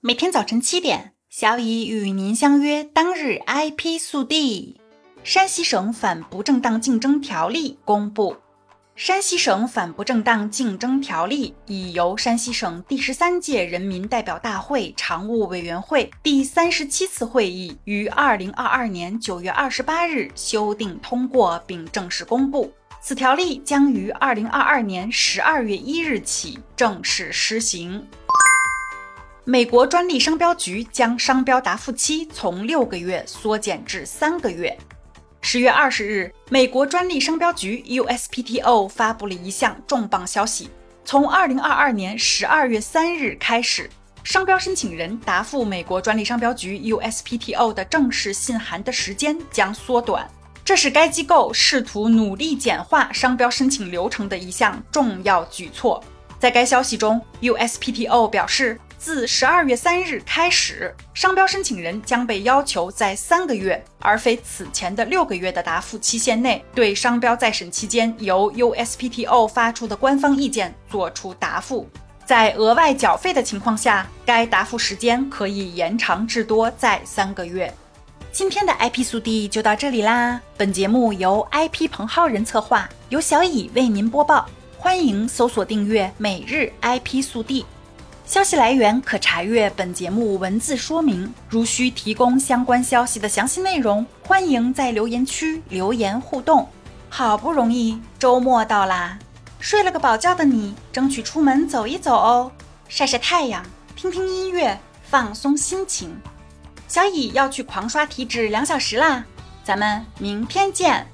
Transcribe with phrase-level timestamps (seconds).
[0.00, 2.84] 每天早晨七点，小乙与您相约。
[2.84, 4.80] 当日 IP 速递：
[5.24, 8.36] 山西省反不正当竞争条例公布。
[8.94, 22.72] 山西省反不正当竞争条例已由山西省第十三届人民代表大会常务委员会第三十七次会议于二零二二年九月二十八日修订通过，并正式公布。
[23.00, 28.06] 此条例将于二零二二年十二月一日起正式施行。
[29.50, 34.76] 美国专利商标局将商标答复期从六个月缩减至三个月。
[35.40, 40.68] 十月二十日，美国专利商标局 USPTO 发布了一项重磅消息：
[41.02, 43.88] 从二零二二年十二月三日开始，
[44.22, 50.28] 商标申请人答复美国专利商标局 USPTO 的正式信函的时间将缩短。
[50.62, 56.04] 这是该机构试图努力简化商标申请流程的一项重要举措。
[56.38, 58.78] 在该消息中，USPTO 表示。
[58.98, 71.88] 自十二月三日开始，商标申请人将被要求在三个月，而非此前的六个月的答复期限内，对商标在审期间由 USPTO 发出的官方意见作出答复。
[72.26, 77.72] 在额外缴费的情况下，该答复时间可以延长至多在三个月。
[78.32, 80.40] 今天的 IP 速递就到这里啦！
[80.56, 84.46] 本节目由 IP 彭浩人策划，由小乙为您播报。
[84.76, 87.64] 欢迎搜索订阅每日 IP 速递。
[88.28, 91.32] 消息来源可查阅本节目文字说明。
[91.48, 96.68] 如需提供相关消息的详细内容，欢迎在留言区留言互动。
[97.08, 99.18] 好不容易周末到啦，
[99.60, 102.52] 睡了个饱觉的你，争取出门走一走哦，
[102.86, 103.64] 晒晒太阳，
[103.96, 106.14] 听听音乐，放松心情。
[106.86, 109.24] 小乙要去狂刷体脂两小时啦，
[109.64, 111.06] 咱们明天见。